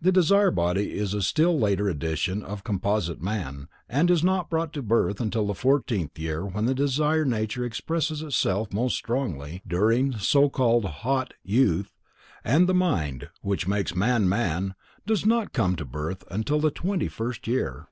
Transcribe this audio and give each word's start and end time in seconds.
The 0.00 0.10
desire 0.10 0.50
body 0.50 0.94
is 0.96 1.12
a 1.12 1.20
still 1.20 1.60
later 1.60 1.86
addition 1.86 2.42
of 2.42 2.64
composite 2.64 3.20
man, 3.20 3.68
and 3.90 4.10
is 4.10 4.24
not 4.24 4.48
brought 4.48 4.72
to 4.72 4.80
birth 4.80 5.20
until 5.20 5.46
the 5.46 5.52
fourteenth 5.54 6.18
year 6.18 6.46
when 6.46 6.64
the 6.64 6.74
desire 6.74 7.26
nature 7.26 7.62
expresses 7.62 8.22
itself 8.22 8.72
most 8.72 8.96
strongly 8.96 9.60
during 9.66 10.16
so 10.16 10.48
called 10.48 10.86
"hot" 10.86 11.34
youth, 11.42 11.92
and 12.42 12.66
the 12.66 12.72
mind, 12.74 13.28
which 13.42 13.68
makes 13.68 13.94
man 13.94 14.26
man, 14.26 14.74
does 15.04 15.26
not 15.26 15.52
come 15.52 15.76
to 15.76 15.84
birth 15.84 16.24
until 16.30 16.58
the 16.58 16.70
twenty 16.70 17.06
first 17.08 17.46
year. 17.46 17.86